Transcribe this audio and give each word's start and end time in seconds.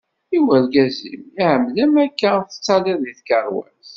I 0.35 0.37
urgaz-im? 0.53 1.23
iɛemmed-am 1.41 1.93
akka 2.05 2.27
ad 2.37 2.47
tettalliḍ 2.49 2.97
di 3.03 3.13
tkerwas? 3.19 3.87